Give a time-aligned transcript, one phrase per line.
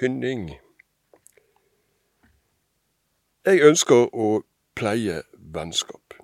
[0.00, 0.50] tynning.
[3.44, 4.28] Jeg ønsker å
[4.78, 6.14] pleie vennskap.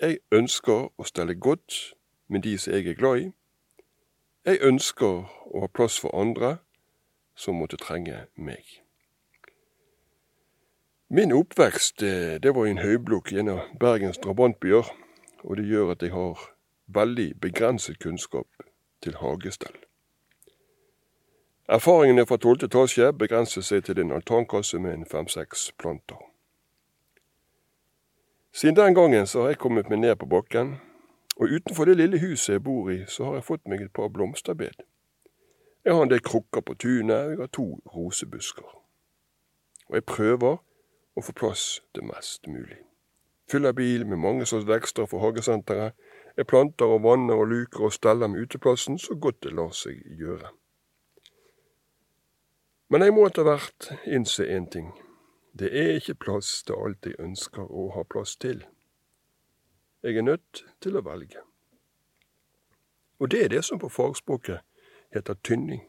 [0.00, 1.76] Jeg ønsker å stelle godt
[2.32, 3.28] med de som jeg er glad i.
[4.48, 6.56] Jeg ønsker å ha plass for andre
[7.36, 8.64] som måtte trenge meg.
[11.12, 14.88] Min oppvekst det, det var i en høyblokk i en av Bergens drabantbyer,
[15.44, 16.48] og det gjør at jeg har
[16.88, 18.48] veldig begrenset kunnskap
[19.04, 19.76] til hagestell.
[21.68, 26.18] Erfaringene fra tolvte etasje begrenser seg til en altankasse med en fem-seks planter.
[28.52, 30.74] Siden den gangen så har jeg kommet meg ned på bakken,
[31.36, 34.10] og utenfor det lille huset jeg bor i, så har jeg fått meg et par
[34.12, 34.84] blomsterbed.
[35.84, 38.68] Jeg har en del krukker på tunet, og jeg har to rosebusker.
[39.88, 40.60] Og jeg prøver
[41.16, 42.82] å få plass til mest mulig.
[43.50, 45.96] Fyller bil med mange slags vekster for hagesenteret.
[46.36, 50.04] Jeg planter og vanner og luker og steller med uteplassen så godt det lar seg
[50.20, 50.52] gjøre.
[52.94, 54.92] Men jeg må etter hvert innse én ting.
[55.58, 58.60] Det er ikke plass til alt jeg ønsker å ha plass til.
[60.06, 61.40] Jeg er nødt til å velge.
[63.18, 64.62] Og det er det som på fagspråket
[65.10, 65.80] heter tynning.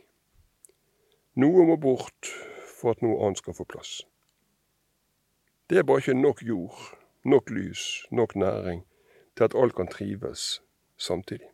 [1.38, 2.32] Noe må bort
[2.72, 4.00] for at noe annet skal få plass.
[5.70, 6.80] Det er bare ikke nok jord,
[7.22, 8.82] nok lys, nok næring
[9.38, 10.64] til at alt kan trives
[10.98, 11.54] samtidig.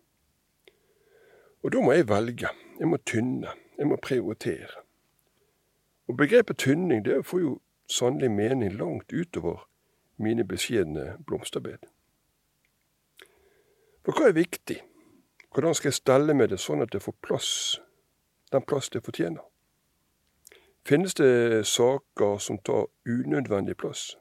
[1.60, 2.54] Og da må jeg velge.
[2.80, 3.52] Jeg må tynne.
[3.76, 4.86] Jeg må prioritere.
[6.12, 9.70] Og begrepet tynning det får jo sannelig mening langt utover
[10.18, 11.88] mine beskjedne blomsterbed.
[14.03, 14.81] For hva er viktig?
[15.53, 17.53] Hvordan skal jeg stelle med det sånn at det får plass,
[18.52, 19.48] den plass det fortjener?
[20.84, 24.18] Finnes det saker som tar unødvendig plass?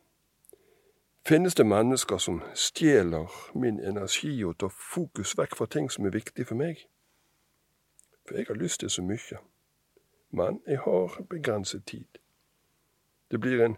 [1.27, 6.15] Finnes det mennesker som stjeler min energi og tar fokus vekk fra ting som er
[6.15, 6.87] viktig for meg?
[8.23, 9.43] For jeg har lyst til så mye
[10.31, 12.21] men jeg har begrenset tid.
[13.31, 13.77] Det blir en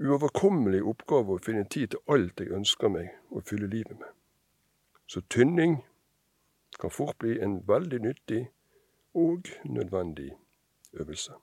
[0.00, 4.08] uoverkommelig oppgave å finne tid til alt jeg ønsker meg å fylle livet med.
[5.06, 5.80] Så tynning
[6.80, 8.44] kan fort bli en veldig nyttig
[9.14, 10.30] og nødvendig
[10.92, 11.36] øvelse.